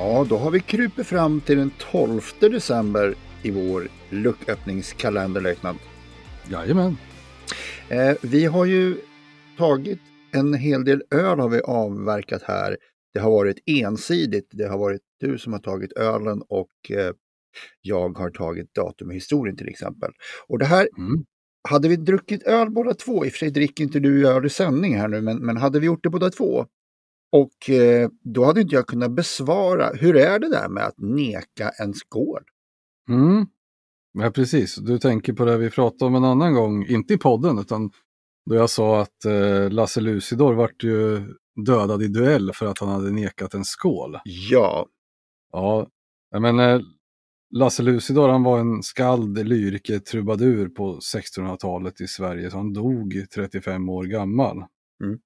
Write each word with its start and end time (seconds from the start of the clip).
Ja, 0.00 0.26
då 0.28 0.36
har 0.36 0.50
vi 0.50 0.60
krupit 0.60 1.06
fram 1.06 1.40
till 1.40 1.58
den 1.58 1.70
12 1.78 2.20
december 2.40 3.14
i 3.42 3.50
vår 3.50 3.88
lucköppningskalender, 4.10 5.40
löjtnant. 5.40 5.80
Jajamän. 6.50 6.96
Eh, 7.88 8.16
vi 8.22 8.44
har 8.44 8.64
ju 8.64 8.96
tagit 9.56 10.00
en 10.32 10.54
hel 10.54 10.84
del 10.84 11.02
öl 11.10 11.38
har 11.38 11.48
vi 11.48 11.60
avverkat 11.60 12.42
här. 12.42 12.76
Det 13.14 13.20
har 13.20 13.30
varit 13.30 13.58
ensidigt. 13.66 14.48
Det 14.52 14.68
har 14.68 14.78
varit 14.78 15.00
du 15.20 15.38
som 15.38 15.52
har 15.52 15.60
tagit 15.60 15.92
ölen 15.92 16.42
och 16.48 16.90
eh, 16.90 17.12
jag 17.82 18.18
har 18.18 18.30
tagit 18.30 18.74
datum 18.74 19.08
och 19.08 19.14
historien 19.14 19.56
till 19.56 19.68
exempel. 19.68 20.10
Och 20.48 20.58
det 20.58 20.64
här, 20.66 20.88
Mm. 20.98 21.24
hade 21.68 21.88
vi 21.88 21.96
druckit 21.96 22.42
öl 22.42 22.70
båda 22.70 22.94
två, 22.94 23.24
i 23.24 23.28
och 23.28 23.32
för 23.32 23.38
sig 23.38 23.50
dricker 23.50 23.84
inte 23.84 24.00
du 24.00 24.28
öl 24.28 24.46
i 24.46 24.50
sändning 24.50 24.96
här 24.96 25.08
nu, 25.08 25.20
men, 25.20 25.38
men 25.38 25.56
hade 25.56 25.80
vi 25.80 25.86
gjort 25.86 26.02
det 26.02 26.10
båda 26.10 26.30
två 26.30 26.66
och 27.32 27.70
eh, 27.70 28.08
då 28.22 28.44
hade 28.44 28.60
inte 28.60 28.74
jag 28.74 28.86
kunnat 28.86 29.10
besvara, 29.10 29.90
hur 29.94 30.16
är 30.16 30.38
det 30.38 30.48
där 30.48 30.68
med 30.68 30.84
att 30.84 30.98
neka 30.98 31.68
en 31.68 31.94
skål? 31.94 32.42
Mm. 33.08 33.46
Ja, 34.12 34.30
precis. 34.30 34.76
Du 34.76 34.98
tänker 34.98 35.32
på 35.32 35.44
det 35.44 35.58
vi 35.58 35.70
pratade 35.70 36.04
om 36.04 36.14
en 36.14 36.24
annan 36.24 36.54
gång, 36.54 36.86
inte 36.86 37.14
i 37.14 37.18
podden, 37.18 37.58
utan 37.58 37.90
då 38.50 38.54
jag 38.54 38.70
sa 38.70 39.00
att 39.00 39.24
eh, 39.24 39.70
Lasse 39.70 40.00
Lucidor 40.00 40.54
vart 40.54 40.84
ju 40.84 41.22
dödad 41.66 42.02
i 42.02 42.08
duell 42.08 42.52
för 42.54 42.66
att 42.66 42.78
han 42.78 42.88
hade 42.88 43.10
nekat 43.10 43.54
en 43.54 43.64
skål. 43.64 44.18
Ja, 44.24 44.86
Ja, 45.52 45.86
jag 46.30 46.42
menar, 46.42 46.82
Lasse 47.50 47.82
Lucidor 47.82 48.28
han 48.28 48.42
var 48.42 48.58
en 48.58 48.82
skald, 48.82 49.48
lyriker, 49.48 49.98
trubadur 49.98 50.68
på 50.68 50.98
1600-talet 50.98 52.00
i 52.00 52.06
Sverige, 52.06 52.50
så 52.50 52.56
han 52.56 52.72
dog 52.72 53.24
35 53.34 53.88
år 53.88 54.04
gammal. 54.04 54.56
Mm. 55.04 55.18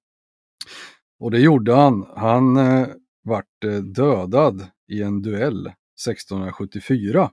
Och 1.23 1.31
det 1.31 1.39
gjorde 1.39 1.73
han. 1.73 2.05
Han 2.15 2.57
eh, 2.57 2.87
vart 3.23 3.63
eh, 3.65 3.75
dödad 3.77 4.67
i 4.87 5.01
en 5.01 5.21
duell 5.21 5.67
1674 5.67 7.31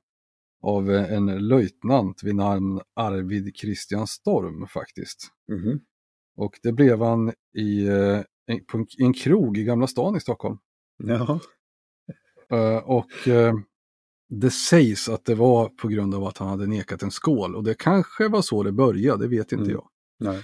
av 0.62 0.90
eh, 0.90 1.12
en 1.12 1.48
löjtnant 1.48 2.22
vid 2.22 2.34
namn 2.34 2.80
Arvid 2.96 3.56
Christian 3.56 4.06
Storm 4.06 4.66
faktiskt. 4.66 5.28
mhm. 5.52 5.80
Och 6.36 6.58
det 6.62 6.72
blev 6.72 7.02
han 7.02 7.32
i, 7.56 7.86
eh, 7.86 8.20
en, 8.46 8.64
på 8.66 8.84
en, 8.98 9.12
krog 9.12 9.58
i 9.58 9.64
Gamla 9.64 9.86
stan 9.86 10.16
i 10.16 10.20
Stockholm. 10.20 10.58
ja. 10.96 11.40
Och 12.84 13.10
det 14.28 14.50
sägs 14.50 15.08
att 15.08 15.24
det 15.24 15.34
var 15.34 15.68
på 15.68 15.88
grund 15.88 16.14
av 16.14 16.24
att 16.24 16.38
han 16.38 16.48
hade 16.48 16.66
nekat 16.66 17.02
en 17.02 17.10
skål. 17.10 17.56
Och 17.56 17.64
det 17.64 17.74
kanske 17.78 18.28
var 18.28 18.42
så 18.42 18.62
det 18.62 18.72
började, 18.72 19.24
det 19.24 19.28
vet 19.28 19.52
inte 19.52 19.64
Mm. 19.64 19.72
jag. 19.74 19.88
Nej. 20.18 20.42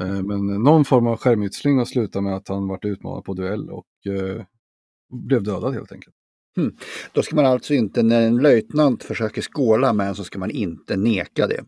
Eh, 0.00 0.22
men 0.22 0.46
någon 0.46 0.84
form 0.84 1.06
av 1.06 1.16
skärmytsling 1.16 1.78
och 1.78 1.88
slutade 1.88 2.22
med 2.22 2.36
att 2.36 2.48
han 2.48 2.68
vart 2.68 2.84
utmanad 2.84 3.24
på 3.24 3.34
duell 3.34 3.70
och 3.70 3.86
eh, 4.06 4.44
blev 5.12 5.42
dödad 5.42 5.74
helt 5.74 5.92
enkelt. 5.92 6.16
Då 7.12 7.22
ska 7.22 7.36
man 7.36 7.46
alltså 7.46 7.74
inte, 7.74 8.02
när 8.02 8.22
en 8.22 8.36
löjtnant 8.36 9.02
försöker 9.04 9.42
skåla 9.42 9.92
med 9.92 10.08
en 10.08 10.14
så 10.14 10.24
ska 10.24 10.38
man 10.38 10.50
inte 10.50 10.96
neka 10.96 11.46
det. 11.46 11.64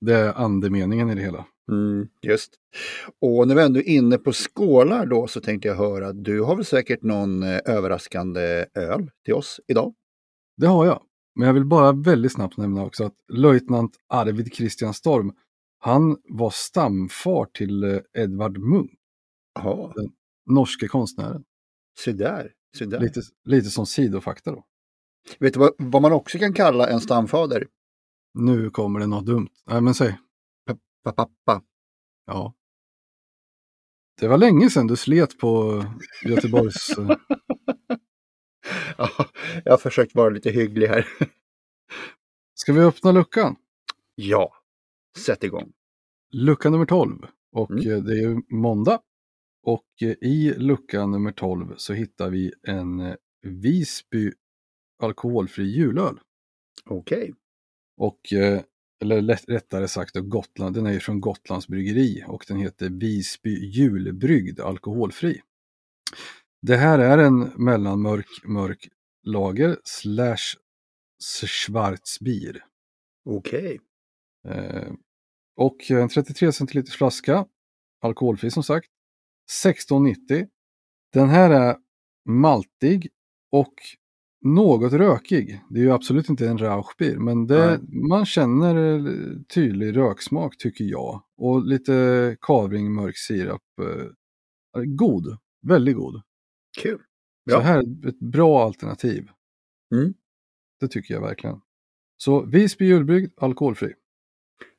Det 0.00 0.14
är 0.14 0.32
andemeningen 0.32 1.10
i 1.10 1.14
det 1.14 1.20
hela. 1.20 1.46
Mm, 1.72 2.08
just. 2.22 2.52
Och 3.20 3.48
när 3.48 3.54
vi 3.54 3.62
ändå 3.62 3.80
är 3.80 3.88
inne 3.88 4.18
på 4.18 4.32
skålar 4.32 5.06
då 5.06 5.26
så 5.26 5.40
tänkte 5.40 5.68
jag 5.68 5.74
höra, 5.74 6.12
du 6.12 6.40
har 6.40 6.56
väl 6.56 6.64
säkert 6.64 7.02
någon 7.02 7.42
eh, 7.42 7.58
överraskande 7.64 8.66
öl 8.74 9.10
till 9.24 9.34
oss 9.34 9.60
idag? 9.68 9.94
Det 10.56 10.66
har 10.66 10.86
jag. 10.86 11.02
Men 11.34 11.46
jag 11.46 11.54
vill 11.54 11.64
bara 11.64 11.92
väldigt 11.92 12.32
snabbt 12.32 12.56
nämna 12.56 12.84
också 12.84 13.04
att 13.04 13.14
löjtnant 13.32 13.92
Arvid 14.08 14.54
Christian 14.54 14.94
Storm, 14.94 15.32
han 15.78 16.16
var 16.24 16.50
stamfar 16.50 17.44
till 17.44 17.84
eh, 17.84 17.98
Edvard 18.14 18.58
Munch, 18.58 18.90
Ja, 19.54 19.94
norske 20.50 20.88
konstnären. 20.88 21.44
se 21.98 22.12
där. 22.12 22.52
Se 22.78 22.84
där. 22.84 23.00
Lite, 23.00 23.20
lite 23.44 23.70
som 23.70 23.86
sidofakta 23.86 24.50
då. 24.50 24.64
Vet 25.38 25.52
du 25.54 25.58
vad, 25.60 25.72
vad 25.78 26.02
man 26.02 26.12
också 26.12 26.38
kan 26.38 26.52
kalla 26.52 26.88
en 26.88 27.00
stamfader? 27.00 27.66
Nu 28.34 28.70
kommer 28.70 29.00
det 29.00 29.06
något 29.06 29.26
dumt. 29.26 29.48
Nej 29.66 29.80
men 29.80 29.94
säg. 29.94 30.18
Pa- 31.04 31.12
Pappa. 31.12 31.62
Ja. 32.26 32.54
Det 34.20 34.28
var 34.28 34.38
länge 34.38 34.70
sedan 34.70 34.86
du 34.86 34.96
slet 34.96 35.38
på 35.38 35.82
Göteborgs... 36.24 36.90
eh, 36.98 37.10
Ja, 38.98 39.10
jag 39.64 39.72
har 39.72 39.78
försökt 39.78 40.14
vara 40.14 40.28
lite 40.30 40.50
hygglig 40.50 40.86
här. 40.88 41.06
Ska 42.54 42.72
vi 42.72 42.80
öppna 42.80 43.12
luckan? 43.12 43.56
Ja, 44.14 44.52
sätt 45.18 45.44
igång. 45.44 45.72
Lucka 46.32 46.70
nummer 46.70 46.86
12. 46.86 47.26
Och 47.52 47.70
Mm. 47.70 47.90
eh, 47.92 47.98
det 48.02 48.22
är 48.22 48.54
måndag. 48.54 49.00
Och 49.62 49.86
eh, 50.02 50.08
i 50.20 50.54
lucka 50.56 51.06
nummer 51.06 51.32
12 51.32 51.74
så 51.76 51.92
hittar 51.92 52.30
vi 52.30 52.52
en 52.62 53.00
eh, 53.00 53.14
Visby 53.42 54.32
alkoholfri 55.02 55.64
julöl. 55.64 56.20
Okej. 56.84 57.34
Och, 57.96 58.32
eh, 58.32 58.62
eller 59.02 59.22
rättare 59.52 59.88
sagt 59.88 60.14
då, 60.14 60.22
Gotland, 60.22 60.74
den 60.74 60.86
är 60.86 60.92
ju 60.92 61.00
från 61.00 61.20
Gotlands 61.20 61.68
bryggeri 61.68 62.24
och 62.26 62.44
den 62.48 62.56
heter 62.56 62.90
Visby 62.90 63.50
julbryggd 63.66 64.60
alkoholfri. 64.60 65.40
Det 66.62 66.76
här 66.76 66.98
är 66.98 67.18
en 67.18 67.38
mellanmörk 67.56 68.26
mörk 68.44 68.88
lager 69.22 69.76
slash 69.84 70.56
schwarzbier. 71.46 72.64
Okej. 73.24 73.80
Eh, 74.48 74.92
och 75.56 75.90
en 75.90 76.08
33 76.08 76.52
centiliters 76.52 76.96
flaska, 76.96 77.46
alkoholfri 78.00 78.50
som 78.50 78.62
sagt, 78.62 78.88
16,90. 79.64 80.48
Den 81.12 81.28
här 81.28 81.50
är 81.50 81.76
maltig 82.28 83.08
och 83.52 83.74
något 84.44 84.92
rökig. 84.92 85.60
Det 85.70 85.78
är 85.80 85.82
ju 85.84 85.90
absolut 85.92 86.28
inte 86.28 86.48
en 86.48 86.58
Rauchbier, 86.58 87.16
men 87.16 87.46
det, 87.46 87.80
man 88.08 88.26
känner 88.26 88.76
eh, 89.08 89.40
tydlig 89.54 89.96
röksmak 89.96 90.58
tycker 90.58 90.84
jag. 90.84 91.22
Och 91.36 91.66
lite 91.66 92.36
kavring, 92.40 92.92
mörk 92.94 93.16
sirap. 93.18 93.62
Eh, 93.80 94.82
god, 94.84 95.38
väldigt 95.62 95.96
god. 95.96 96.22
Kul. 96.82 96.98
Så 97.50 97.56
Ja. 97.56 97.60
här 97.60 97.78
är 97.78 98.08
ett 98.08 98.18
bra 98.18 98.64
alternativ. 98.64 99.28
Mm. 99.94 100.14
Det 100.80 100.88
tycker 100.88 101.14
jag 101.14 101.20
verkligen. 101.20 101.60
Så 102.16 102.44
Visby 102.46 102.84
julbryggd, 102.86 103.32
alkoholfri. 103.36 103.92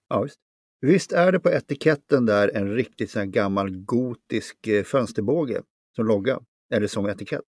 Ja, 0.10 0.22
visst. 0.22 0.40
Visst 0.82 1.12
är 1.12 1.32
det 1.32 1.40
på 1.40 1.50
etiketten 1.50 2.26
där 2.26 2.52
en 2.56 2.76
riktigt 2.76 3.12
sån 3.12 3.32
gammal 3.32 3.70
gotisk 3.70 4.68
eh, 4.68 4.84
fönsterbåge 4.84 5.62
som 5.96 6.06
logga? 6.08 6.40
Eller 6.74 6.88
som 6.88 7.06
etikett? 7.06 7.42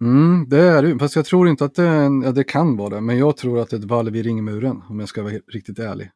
Mm, 0.00 0.48
det 0.48 0.60
är 0.60 0.82
det. 0.82 0.98
Fast 0.98 1.16
jag 1.16 1.24
tror 1.24 1.48
inte 1.48 1.64
att 1.64 1.74
det 1.74 1.86
en, 1.86 2.22
ja, 2.22 2.32
det 2.32 2.44
kan 2.44 2.76
vara 2.76 2.88
det, 2.88 3.00
men 3.00 3.18
jag 3.18 3.36
tror 3.36 3.60
att 3.60 3.70
det 3.70 3.76
är 3.76 3.78
ett 3.78 3.84
valv 3.84 4.16
i 4.16 4.22
ringmuren 4.22 4.82
om 4.88 5.00
jag 5.00 5.08
ska 5.08 5.22
vara 5.22 5.32
riktigt 5.32 5.78
ärlig. 5.78 6.10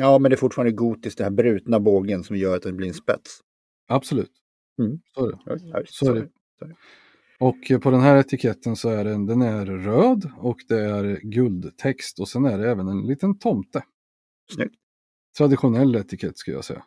Ja, 0.00 0.18
men 0.18 0.30
det 0.30 0.34
är 0.34 0.38
fortfarande 0.38 0.72
gotiskt, 0.72 1.18
den 1.18 1.24
här 1.24 1.30
brutna 1.30 1.80
bågen 1.80 2.24
som 2.24 2.36
gör 2.36 2.56
att 2.56 2.62
den 2.62 2.76
blir 2.76 2.88
en 2.88 2.94
spets. 2.94 3.40
Absolut. 3.88 4.32
Mm. 4.78 4.98
Så 5.14 5.26
är 5.26 5.30
det. 5.30 5.80
Visst, 5.80 5.94
Så 5.94 6.10
är 6.10 6.14
det. 6.14 6.28
Och 7.40 7.70
eh, 7.70 7.78
på 7.78 7.90
den 7.90 8.00
här 8.00 8.16
etiketten 8.16 8.76
så 8.76 8.88
är 8.88 9.04
den, 9.04 9.26
den 9.26 9.42
är 9.42 9.66
röd 9.66 10.30
och 10.38 10.56
det 10.68 10.80
är 10.80 11.20
guldtext 11.22 12.20
och 12.20 12.28
sen 12.28 12.44
är 12.44 12.58
det 12.58 12.70
även 12.70 12.88
en 12.88 13.06
liten 13.06 13.38
tomte. 13.38 13.82
Snyggt. 14.54 14.74
Traditionell 15.38 15.94
etikett 15.94 16.38
skulle 16.38 16.56
jag 16.56 16.64
säga. 16.64 16.84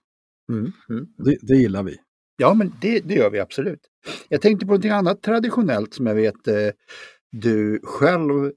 Mm. 0.50 0.72
Mm. 0.90 1.08
Det, 1.18 1.38
det 1.42 1.54
gillar 1.56 1.84
vi. 1.84 1.98
Ja, 2.38 2.54
men 2.54 2.74
det, 2.82 3.00
det 3.00 3.14
gör 3.14 3.30
vi 3.30 3.40
absolut. 3.40 3.80
Jag 4.30 4.42
tänkte 4.42 4.66
på 4.66 4.74
något 4.74 4.86
annat 4.86 5.22
traditionellt 5.22 5.94
som 5.94 6.08
jag 6.08 6.16
vet 6.16 6.48
eh, 6.48 6.70
du 7.32 7.80
själv 7.84 8.52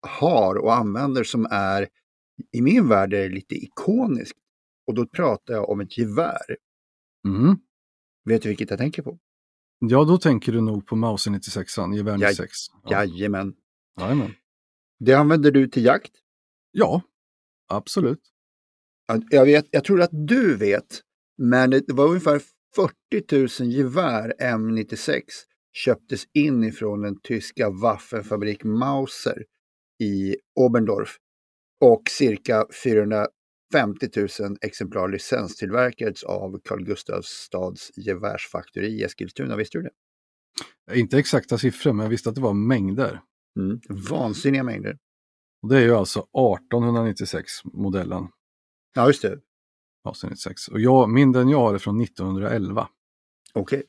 har 0.00 0.54
och 0.54 0.74
använder 0.74 1.24
som 1.24 1.46
är 1.50 1.88
i 2.52 2.62
min 2.62 2.88
värld 2.88 3.14
är 3.14 3.30
lite 3.30 3.54
ikoniskt. 3.54 4.38
Och 4.86 4.94
då 4.94 5.06
pratar 5.06 5.54
jag 5.54 5.70
om 5.70 5.80
ett 5.80 5.98
gevär. 5.98 6.56
Mm. 7.28 7.56
Vet 8.24 8.42
du 8.42 8.48
vilket 8.48 8.70
jag 8.70 8.78
tänker 8.78 9.02
på? 9.02 9.18
Ja, 9.78 10.04
då 10.04 10.18
tänker 10.18 10.52
du 10.52 10.60
nog 10.60 10.86
på 10.86 10.96
Mauser 10.96 11.30
96an, 11.30 11.94
gevär 11.96 12.12
Jaj- 12.12 12.28
96. 12.28 12.50
Ja. 12.84 12.90
Jajamän. 13.04 13.54
Jajamän. 14.00 14.32
Det 14.98 15.14
använder 15.14 15.50
du 15.50 15.68
till 15.68 15.84
jakt. 15.84 16.12
ja, 16.72 17.02
absolut. 17.68 18.20
Jag, 19.30 19.44
vet, 19.44 19.66
jag 19.70 19.84
tror 19.84 20.02
att 20.02 20.10
du 20.12 20.56
vet, 20.56 21.00
men 21.38 21.70
det 21.70 21.92
var 21.92 22.08
ungefär 22.08 22.42
40 22.74 23.62
000 23.62 23.72
gevär 23.72 24.34
M96 24.40 25.22
köptes 25.72 26.24
in 26.34 26.64
ifrån 26.64 27.02
den 27.02 27.20
tyska 27.20 27.70
Waffenfabrik 27.70 28.64
Mauser 28.64 29.44
i 30.02 30.36
Oberndorf 30.60 31.16
och 31.84 32.02
cirka 32.08 32.66
450 32.84 33.28
000 34.40 34.56
exemplar 34.60 35.08
licenstillverkades 35.08 36.24
av 36.24 36.60
Carl 36.64 36.84
Gustaf 36.84 37.24
stads 37.24 37.90
gevärsfaktori 37.96 38.86
i 38.86 39.02
Eskilstuna. 39.02 39.56
Visste 39.56 39.78
du 39.78 39.82
det? 39.82 39.90
Inte 40.94 41.18
exakta 41.18 41.58
siffror, 41.58 41.92
men 41.92 42.04
jag 42.04 42.10
visste 42.10 42.28
att 42.28 42.34
det 42.34 42.40
var 42.40 42.54
mängder. 42.54 43.20
Mm. 43.58 43.80
Vansinniga 44.10 44.62
mängder. 44.62 44.98
Och 45.62 45.68
det 45.68 45.76
är 45.76 45.82
ju 45.82 45.94
alltså 45.94 46.26
1896-modellen. 46.72 48.28
Ja, 48.98 49.06
just 49.06 49.22
det. 49.22 49.28
1896. 49.28 50.68
Och 50.68 50.80
jag, 50.80 51.10
min 51.10 51.32
den 51.32 51.48
jag 51.48 51.58
har 51.58 51.74
är 51.74 51.78
från 51.78 52.00
1911. 52.00 52.88
Okej. 53.54 53.78
Okay. 53.78 53.88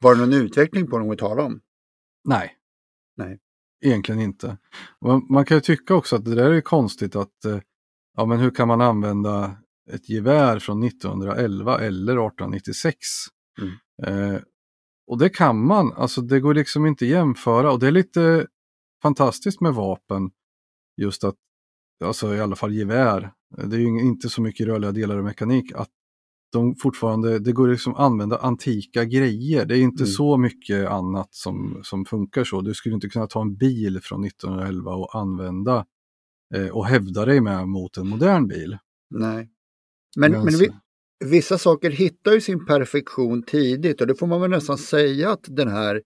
Var 0.00 0.14
det 0.14 0.20
någon 0.20 0.32
utveckling 0.32 0.86
på 0.86 0.98
dem 0.98 1.10
att 1.10 1.18
tala 1.18 1.42
om? 1.42 1.60
Nej. 2.24 2.56
Nej. 3.16 3.38
Egentligen 3.84 4.20
inte. 4.20 4.58
Man, 5.00 5.26
man 5.30 5.44
kan 5.44 5.56
ju 5.56 5.60
tycka 5.60 5.94
också 5.94 6.16
att 6.16 6.24
det 6.24 6.34
där 6.34 6.50
är 6.50 6.60
konstigt 6.60 7.16
att 7.16 7.44
eh, 7.44 7.60
ja, 8.16 8.26
men 8.26 8.38
hur 8.38 8.50
kan 8.50 8.68
man 8.68 8.80
använda 8.80 9.56
ett 9.90 10.08
gevär 10.08 10.58
från 10.58 10.82
1911 10.82 11.78
eller 11.78 12.12
1896? 12.12 12.96
Mm. 13.60 14.34
Eh, 14.34 14.40
och 15.06 15.18
det 15.18 15.28
kan 15.28 15.66
man, 15.66 15.92
alltså 15.92 16.20
det 16.20 16.40
går 16.40 16.54
liksom 16.54 16.86
inte 16.86 17.06
jämföra 17.06 17.72
och 17.72 17.78
det 17.78 17.86
är 17.86 17.92
lite 17.92 18.46
fantastiskt 19.02 19.60
med 19.60 19.74
vapen. 19.74 20.30
Just 20.96 21.24
att, 21.24 21.36
alltså 22.04 22.34
i 22.34 22.40
alla 22.40 22.56
fall 22.56 22.74
gevär, 22.74 23.32
det 23.56 23.76
är 23.76 23.80
ju 23.80 23.86
inte 23.86 24.28
så 24.28 24.42
mycket 24.42 24.66
rörliga 24.66 24.92
delar 24.92 25.18
och 25.18 25.24
mekanik, 25.24 25.72
att 25.72 25.88
de 26.54 26.74
fortfarande, 26.74 27.38
det 27.38 27.52
går 27.52 27.68
liksom 27.68 27.94
att 27.94 28.00
använda 28.00 28.38
antika 28.38 29.04
grejer. 29.04 29.64
Det 29.64 29.78
är 29.78 29.80
inte 29.80 30.02
mm. 30.02 30.12
så 30.12 30.36
mycket 30.36 30.88
annat 30.88 31.34
som, 31.34 31.80
som 31.82 32.04
funkar 32.04 32.44
så. 32.44 32.60
Du 32.60 32.74
skulle 32.74 32.94
inte 32.94 33.08
kunna 33.08 33.26
ta 33.26 33.40
en 33.40 33.56
bil 33.56 34.00
från 34.02 34.24
1911 34.24 34.94
och 34.94 35.14
använda 35.14 35.86
eh, 36.54 36.68
och 36.68 36.86
hävda 36.86 37.24
dig 37.24 37.40
med 37.40 37.68
mot 37.68 37.96
en 37.96 38.08
modern 38.08 38.48
bil. 38.48 38.78
Nej. 39.10 39.50
Men, 40.16 40.32
men, 40.32 40.44
men 40.44 40.58
vi, 40.58 40.70
vissa 41.24 41.58
saker 41.58 41.90
hittar 41.90 42.32
ju 42.32 42.40
sin 42.40 42.66
perfektion 42.66 43.42
tidigt 43.42 44.00
och 44.00 44.06
det 44.06 44.14
får 44.14 44.26
man 44.26 44.40
väl 44.40 44.50
nästan 44.50 44.78
säga 44.78 45.30
att 45.30 45.44
den 45.46 45.68
här 45.68 46.02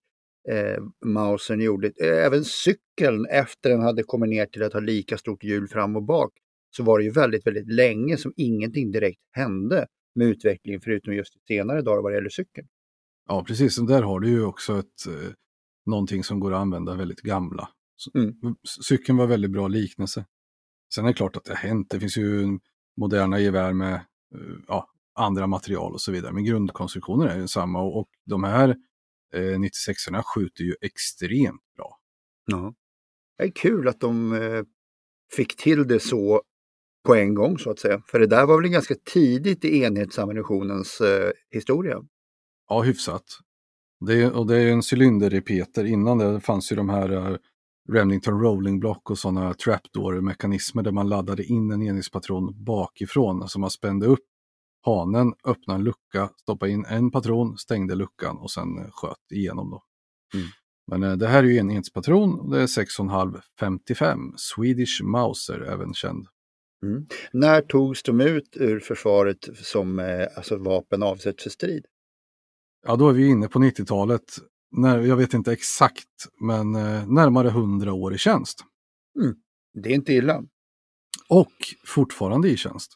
eh, 0.50 0.82
Mausen 1.04 1.60
gjorde. 1.60 1.88
Även 2.04 2.44
cykeln 2.44 3.26
efter 3.30 3.70
den 3.70 3.80
hade 3.80 4.02
kommit 4.02 4.30
ner 4.30 4.46
till 4.46 4.62
att 4.62 4.72
ha 4.72 4.80
lika 4.80 5.18
stort 5.18 5.44
hjul 5.44 5.68
fram 5.68 5.96
och 5.96 6.02
bak 6.02 6.32
så 6.70 6.82
var 6.82 6.98
det 6.98 7.04
ju 7.04 7.10
väldigt, 7.10 7.46
väldigt 7.46 7.72
länge 7.72 8.16
som 8.16 8.32
ingenting 8.36 8.90
direkt 8.90 9.20
hände 9.32 9.86
med 10.14 10.26
utvecklingen 10.26 10.80
förutom 10.80 11.14
just 11.14 11.46
senare 11.46 11.82
dagar 11.82 12.02
vad 12.02 12.12
det 12.12 12.16
gäller 12.16 12.28
cykeln. 12.28 12.68
Ja, 13.28 13.44
precis. 13.44 13.78
Och 13.78 13.86
där 13.86 14.02
har 14.02 14.20
du 14.20 14.28
ju 14.28 14.44
också 14.44 14.78
ett, 14.78 15.06
eh, 15.08 15.32
någonting 15.86 16.24
som 16.24 16.40
går 16.40 16.52
att 16.52 16.60
använda 16.60 16.94
väldigt 16.94 17.20
gamla. 17.20 17.68
Mm. 18.14 18.34
Cykeln 18.88 19.18
var 19.18 19.26
väldigt 19.26 19.50
bra 19.50 19.68
liknelse. 19.68 20.24
Sen 20.94 21.04
är 21.04 21.08
det 21.08 21.14
klart 21.14 21.36
att 21.36 21.44
det 21.44 21.52
har 21.52 21.68
hänt. 21.68 21.90
Det 21.90 22.00
finns 22.00 22.16
ju 22.16 22.58
moderna 22.96 23.40
gevär 23.40 23.72
med 23.72 23.94
eh, 23.94 24.56
ja, 24.68 24.88
andra 25.14 25.46
material 25.46 25.92
och 25.92 26.00
så 26.00 26.12
vidare. 26.12 26.32
Men 26.32 26.44
grundkonstruktionen 26.44 27.28
är 27.28 27.36
ju 27.38 27.48
samma 27.48 27.82
och, 27.82 27.98
och 27.98 28.08
de 28.24 28.44
här 28.44 28.76
eh, 29.34 29.40
96orna 29.40 30.22
skjuter 30.22 30.64
ju 30.64 30.74
extremt 30.80 31.62
bra. 31.76 31.98
Ja. 32.46 32.74
Det 33.38 33.44
är 33.44 33.50
kul 33.50 33.88
att 33.88 34.00
de 34.00 34.32
eh, 34.32 34.62
fick 35.36 35.56
till 35.56 35.88
det 35.88 36.00
så 36.00 36.42
på 37.06 37.14
en 37.14 37.34
gång 37.34 37.58
så 37.58 37.70
att 37.70 37.78
säga. 37.78 38.02
För 38.06 38.18
det 38.18 38.26
där 38.26 38.46
var 38.46 38.62
väl 38.62 38.70
ganska 38.70 38.94
tidigt 39.12 39.64
i 39.64 39.82
enhetsammunitionens 39.82 41.00
eh, 41.00 41.30
historia? 41.50 42.02
Ja, 42.68 42.82
hyfsat. 42.82 43.24
Det 44.06 44.22
är, 44.22 44.32
och 44.32 44.46
det 44.46 44.56
är 44.56 44.72
en 44.72 44.82
cylinderrepeter. 44.92 45.84
Innan 45.84 46.18
det 46.18 46.40
fanns 46.40 46.72
ju 46.72 46.76
de 46.76 46.88
här 46.88 47.12
uh, 47.12 47.36
Remington 47.92 48.40
Rolling 48.40 48.80
Block 48.80 49.10
och 49.10 49.18
sådana 49.18 49.54
trapdoor-mekanismer 49.54 50.82
där 50.82 50.92
man 50.92 51.08
laddade 51.08 51.44
in 51.44 51.70
en 51.70 51.82
enhetspatron 51.82 52.64
bakifrån. 52.64 53.42
Alltså 53.42 53.58
man 53.58 53.70
spände 53.70 54.06
upp 54.06 54.24
hanen, 54.84 55.32
öppnade 55.44 55.78
en 55.78 55.84
lucka, 55.84 56.30
stoppade 56.36 56.72
in 56.72 56.84
en 56.84 57.10
patron, 57.10 57.58
stängde 57.58 57.94
luckan 57.94 58.38
och 58.38 58.50
sen 58.50 58.78
uh, 58.78 58.90
sköt 58.90 59.32
igenom. 59.32 59.70
Då. 59.70 59.82
Mm. 60.34 60.46
Men 60.86 61.02
uh, 61.02 61.16
det 61.16 61.26
här 61.28 61.38
är 61.38 61.48
ju 61.48 61.58
en 61.58 61.70
enhetspatron, 61.70 62.50
det 62.50 62.62
är 62.62 62.66
6,5 62.66 63.40
55 63.60 64.18
Swedish 64.36 65.02
Mauser, 65.02 65.60
även 65.60 65.94
känd. 65.94 66.26
Mm. 66.82 67.06
När 67.32 67.60
togs 67.60 68.02
de 68.02 68.20
ut 68.20 68.56
ur 68.56 68.80
försvaret 68.80 69.48
som 69.54 69.98
eh, 69.98 70.26
alltså 70.36 70.56
vapen 70.56 71.02
avsett 71.02 71.42
för 71.42 71.50
strid? 71.50 71.84
Ja, 72.86 72.96
då 72.96 73.08
är 73.08 73.12
vi 73.12 73.26
inne 73.26 73.48
på 73.48 73.58
90-talet. 73.58 74.38
jag 75.06 75.16
vet 75.16 75.34
inte 75.34 75.52
exakt, 75.52 76.08
men 76.40 76.74
eh, 76.74 77.08
närmare 77.08 77.48
100 77.48 77.92
år 77.92 78.14
i 78.14 78.18
tjänst. 78.18 78.64
Mm. 79.22 79.36
Det 79.82 79.90
är 79.90 79.94
inte 79.94 80.12
illa. 80.12 80.42
Och 81.28 81.52
fortfarande 81.86 82.48
i 82.48 82.56
tjänst. 82.56 82.92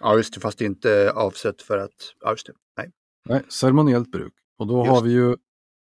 Ja, 0.00 0.16
just 0.16 0.34
det, 0.34 0.40
fast 0.40 0.60
inte 0.60 1.12
avsett 1.12 1.62
för 1.62 1.78
att... 1.78 2.14
Ja, 2.20 2.30
just 2.30 2.46
det. 2.46 2.52
Nej. 2.76 2.90
Nej, 3.28 3.42
ceremoniellt 3.48 4.10
bruk. 4.10 4.32
Och 4.58 4.66
då 4.66 4.78
just. 4.78 4.90
har 4.90 5.02
vi 5.02 5.12
ju 5.12 5.36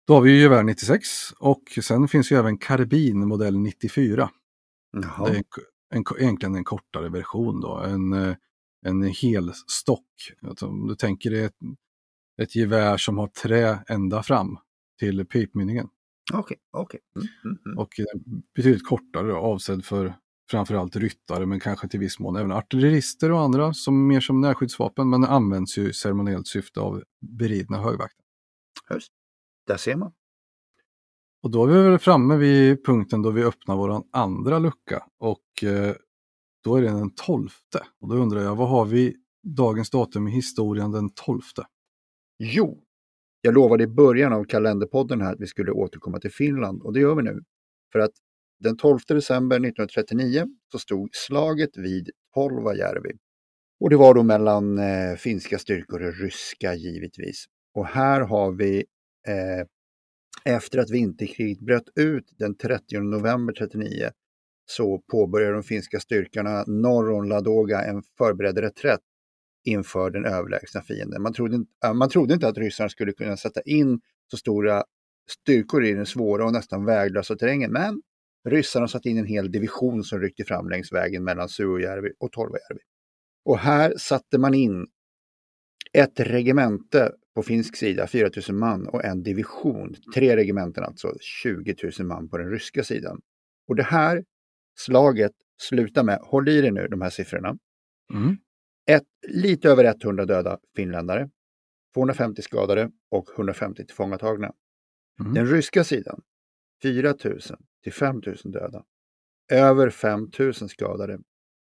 då 0.07 0.15
har 0.15 0.21
vi 0.21 0.31
ju 0.31 0.41
gevär 0.41 0.63
96 0.63 1.33
och 1.39 1.63
sen 1.83 2.09
finns 2.09 2.33
ju 2.33 2.37
även 2.37 2.59
karbin 2.59 3.29
modell 3.29 3.59
94. 3.59 4.31
Jaha. 4.93 5.29
Det 5.29 5.35
är 5.35 5.37
en, 5.37 5.45
egentligen 5.93 6.55
en 6.55 6.65
kortare 6.65 7.09
version 7.09 7.61
då, 7.61 7.79
en, 7.79 8.13
eh, 8.13 8.37
en 8.87 9.03
hel 9.03 9.53
stock. 9.67 10.33
Alltså, 10.43 10.67
om 10.67 10.89
du 10.89 10.95
tänker 10.95 11.31
dig 11.31 11.45
ett, 11.45 11.57
ett 12.43 12.57
gevär 12.57 12.97
som 12.97 13.19
har 13.19 13.27
trä 13.27 13.85
ända 13.89 14.23
fram 14.23 14.59
till 14.99 15.27
pipmynningen. 15.27 15.89
Okej, 16.33 16.57
okay, 16.73 16.83
okay. 16.83 17.01
Mm, 17.17 17.29
mm, 17.45 17.59
mm. 17.67 17.79
Och 17.79 17.91
betydligt 18.55 18.87
kortare, 18.87 19.29
då, 19.29 19.37
avsedd 19.37 19.85
för 19.85 20.15
framförallt 20.51 20.97
ryttare 20.97 21.47
men 21.47 21.61
kanske 21.61 21.89
till 21.89 22.01
viss 22.01 22.19
mån 22.19 22.37
även 22.37 22.53
artillerister 22.53 23.33
och 23.33 23.41
andra 23.41 23.75
som 23.75 24.07
mer 24.07 24.21
som 24.21 24.41
närskyddsvapen 24.41 25.11
men 25.11 25.25
används 25.25 25.79
ju 25.79 25.89
i 25.89 25.93
ceremoniellt 25.93 26.47
syfte 26.47 26.81
av 26.81 27.03
beridna 27.21 27.79
högvakter. 27.79 28.25
Där 29.67 29.77
ser 29.77 29.97
man. 29.97 30.13
Och 31.43 31.51
då 31.51 31.67
är 31.67 31.69
vi 31.69 31.83
väl 31.83 31.99
framme 31.99 32.37
vid 32.37 32.85
punkten 32.85 33.23
då 33.23 33.31
vi 33.31 33.45
öppnar 33.45 33.77
vår 33.77 34.05
andra 34.13 34.59
lucka 34.59 35.07
och 35.19 35.65
eh, 35.65 35.95
då 36.65 36.77
är 36.77 36.83
det 36.83 36.89
den 36.89 37.15
12. 37.15 37.49
Och 38.01 38.09
då 38.09 38.15
undrar 38.15 38.41
jag, 38.41 38.57
vad 38.57 38.69
har 38.69 38.85
vi 38.85 39.17
dagens 39.57 39.91
datum 39.91 40.29
i 40.29 40.31
historien 40.31 40.91
den 40.91 41.11
12? 41.15 41.41
Jo, 42.39 42.83
jag 43.41 43.55
lovade 43.55 43.85
i 43.85 43.87
början 43.87 44.33
av 44.33 44.45
kalenderpodden 44.45 45.21
här 45.21 45.33
att 45.33 45.41
vi 45.41 45.47
skulle 45.47 45.73
återkomma 45.73 46.21
till 46.21 46.33
Finland 46.33 46.83
och 46.83 46.93
det 46.93 47.01
gör 47.01 47.15
vi 47.15 47.23
nu. 47.23 47.41
För 47.93 47.99
att 47.99 48.13
den 48.61 48.77
12 48.77 48.99
december 49.09 49.57
1939 49.57 50.47
så 50.73 50.79
stod 50.79 51.09
slaget 51.13 51.77
vid 51.77 52.11
Polvajärvi. 52.35 53.13
Och 53.81 53.91
det 53.91 53.97
var 53.97 54.15
då 54.15 54.23
mellan 54.23 54.79
eh, 54.79 55.17
finska 55.17 55.59
styrkor 55.59 56.03
och 56.03 56.15
ryska 56.15 56.75
givetvis. 56.75 57.45
Och 57.75 57.87
här 57.87 58.21
har 58.21 58.53
vi 58.53 58.85
eh, 59.29 59.67
efter 60.45 60.79
att 60.79 60.91
vinterkriget 60.91 61.61
bröt 61.61 61.89
ut 61.97 62.33
den 62.39 62.57
30 62.57 63.01
november 63.01 63.53
39 63.53 64.11
så 64.67 64.99
påbörjade 64.99 65.53
de 65.53 65.63
finska 65.63 66.01
styrkorna 66.01 66.65
norr 66.67 67.11
om 67.11 67.25
Ladoga 67.25 67.83
en 67.83 68.03
förberedd 68.19 68.59
reträtt 68.59 69.01
inför 69.65 70.11
den 70.11 70.25
överlägsna 70.25 70.83
fienden. 70.83 71.23
Man 71.23 71.33
trodde, 71.33 71.57
inte, 71.57 71.93
man 71.95 72.09
trodde 72.09 72.35
inte 72.35 72.49
att 72.49 72.59
ryssarna 72.59 72.89
skulle 72.89 73.13
kunna 73.13 73.37
sätta 73.37 73.61
in 73.61 74.01
så 74.31 74.37
stora 74.37 74.85
styrkor 75.31 75.85
i 75.85 75.93
den 75.93 76.07
svåra 76.07 76.45
och 76.47 76.53
nästan 76.53 76.85
väglösa 76.85 77.37
terrängen, 77.37 77.73
men 77.73 78.03
ryssarna 78.49 78.89
satte 78.89 79.09
in 79.09 79.19
en 79.19 79.27
hel 79.27 79.53
division 79.53 80.05
som 80.05 80.21
ryckte 80.21 80.45
fram 80.45 80.69
längs 80.69 80.93
vägen 80.93 81.25
mellan 81.25 81.49
Suojärvi 81.49 82.13
och 82.19 82.33
Torvojärvi. 82.33 82.81
Och 83.45 83.59
här 83.59 83.95
satte 83.99 84.39
man 84.39 84.55
in 84.55 84.87
ett 85.93 86.21
regemente 86.21 87.13
på 87.35 87.43
finsk 87.43 87.77
sida 87.77 88.07
4 88.07 88.31
000 88.49 88.59
man 88.59 88.87
och 88.87 89.05
en 89.05 89.23
division, 89.23 89.95
tre 90.15 90.37
regementen 90.37 90.85
alltså, 90.85 91.15
20 91.21 91.75
000 91.99 92.07
man 92.07 92.29
på 92.29 92.39
den 92.39 92.51
ryska 92.51 92.85
sidan. 92.85 93.21
Och 93.69 93.77
det 93.77 93.83
här 93.83 94.25
slaget 94.79 95.33
slutar 95.61 96.05
med, 96.05 96.19
håll 96.23 96.49
i 96.49 96.61
dig 96.61 96.71
nu 96.71 96.89
de 96.89 97.01
här 97.01 97.11
siffrorna, 97.11 97.59
mm. 98.15 98.37
ett, 98.87 99.07
lite 99.29 99.69
över 99.69 99.95
100 100.05 100.25
döda 100.25 100.59
finländare, 100.77 101.31
250 101.95 102.43
skadade 102.43 102.91
och 103.11 103.31
150 103.35 103.87
tillfångatagna. 103.87 104.53
Mm. 105.21 105.35
Den 105.35 105.47
ryska 105.47 105.85
sidan, 105.85 106.23
4 106.83 107.15
000 107.25 107.41
till 107.83 107.93
5 107.93 108.23
000 108.27 108.37
döda, 108.45 108.85
över 109.51 109.91
5 109.91 110.31
000 110.39 110.55
skadade, 110.55 111.19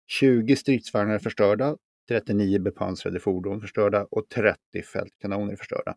20 0.07 0.55
stridsvagnar 0.55 1.19
förstörda, 1.19 1.77
39 2.09 2.59
bepansrade 2.59 3.19
fordon 3.19 3.61
förstörda 3.61 4.07
och 4.11 4.29
30 4.29 4.57
fältkanoner 4.93 5.55
förstörda. 5.55 5.95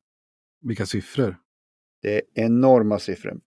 Vilka 0.60 0.86
siffror! 0.86 1.36
Det 2.02 2.16
är 2.16 2.22
enorma 2.34 2.98
siffror. 2.98 3.40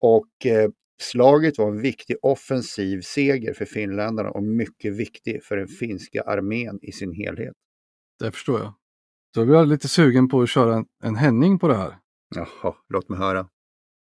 Och 0.00 0.46
eh, 0.46 0.70
Slaget 1.00 1.58
var 1.58 1.70
en 1.70 1.80
viktig 1.80 2.16
offensiv 2.22 3.00
seger 3.00 3.54
för 3.54 3.64
finländarna 3.64 4.30
och 4.30 4.42
mycket 4.42 4.96
viktig 4.96 5.44
för 5.44 5.56
den 5.56 5.68
finska 5.68 6.22
armén 6.22 6.78
i 6.82 6.92
sin 6.92 7.12
helhet. 7.12 7.54
Det 8.18 8.32
förstår 8.32 8.60
jag. 8.60 8.74
Då 9.34 9.44
blir 9.44 9.54
jag 9.54 9.68
lite 9.68 9.88
sugen 9.88 10.28
på 10.28 10.42
att 10.42 10.50
köra 10.50 10.76
en, 10.76 10.86
en 11.02 11.16
Henning 11.16 11.58
på 11.58 11.68
det 11.68 11.76
här. 11.76 11.98
Jaha, 12.34 12.74
låt 12.88 13.08
mig 13.08 13.18
höra. 13.18 13.48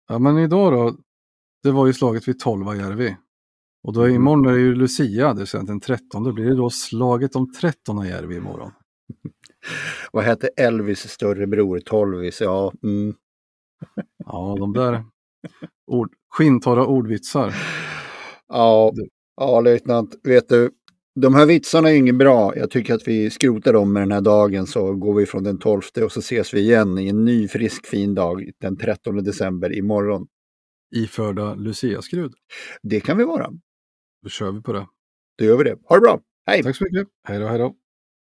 Ja, 0.07 0.19
men 0.19 0.37
idag 0.37 0.73
då, 0.73 0.97
det 1.63 1.71
var 1.71 1.87
ju 1.87 1.93
slaget 1.93 2.27
vid 2.27 2.39
Tolvajärvi. 2.39 3.17
Och 3.85 3.93
då 3.93 4.01
är 4.01 4.05
Mm. 4.05 4.15
imorgon 4.15 4.45
är 4.45 4.53
det 4.53 4.59
ju 4.59 4.75
Lucia, 4.75 5.33
det 5.33 5.53
vill 5.53 5.65
den 5.65 5.79
13. 5.79 6.23
Då 6.23 6.33
blir 6.33 6.45
det 6.45 6.55
då 6.55 6.69
slaget 6.69 7.35
om 7.35 7.53
Trettonajärvi 7.53 8.35
imorgon. 8.35 8.71
Vad 10.11 10.23
hette 10.23 10.47
Elvis 10.47 11.09
större 11.09 11.47
bror? 11.47 11.79
Tolvis? 11.79 12.41
Ja, 12.41 12.73
mm. 12.83 13.13
Ja, 14.25 14.55
de 14.59 14.73
där 14.73 15.03
ord, 15.91 16.09
skinntorra 16.29 16.85
ordvitsar. 16.85 17.53
ja, 18.47 18.93
ja, 19.37 19.61
löjtnant. 19.61 20.15
Vet 20.23 20.49
du, 20.49 20.71
de 21.21 21.35
här 21.35 21.45
vitsarna 21.45 21.89
är 21.91 21.95
inget 21.95 22.15
bra. 22.17 22.55
Jag 22.57 22.71
tycker 22.71 22.93
att 22.95 23.07
vi 23.07 23.29
skrotar 23.29 23.73
dem 23.73 23.93
med 23.93 24.01
den 24.01 24.11
här 24.11 24.21
dagen 24.21 24.67
så 24.67 24.93
går 24.93 25.13
vi 25.13 25.25
från 25.25 25.43
den 25.43 25.59
12 25.59 25.81
och 26.03 26.11
så 26.11 26.19
ses 26.19 26.53
vi 26.53 26.59
igen 26.59 26.97
i 26.97 27.07
en 27.09 27.25
ny 27.25 27.47
frisk 27.47 27.85
fin 27.85 28.15
dag 28.15 28.49
den 28.61 28.77
13 28.77 29.23
december 29.23 29.77
imorgon. 29.77 30.27
Iförda 30.95 31.55
Lucia-skrud. 31.55 32.33
Det 32.83 32.99
kan 32.99 33.17
vi 33.17 33.23
vara. 33.23 33.49
Då 34.25 34.29
kör 34.29 34.51
vi 34.51 34.61
på 34.61 34.73
det. 34.73 34.87
Då 35.37 35.45
gör 35.45 35.57
vi 35.57 35.63
det. 35.63 35.77
Ha 35.83 35.95
det 35.95 36.01
bra. 36.01 36.19
Hej! 36.45 36.63
Tack 36.63 36.75
så 36.75 36.83
mycket. 36.83 37.07
Hej 37.27 37.39
då, 37.39 37.47
hej 37.47 37.59
då. 37.59 37.75